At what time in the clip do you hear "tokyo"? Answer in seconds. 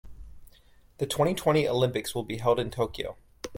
2.71-3.17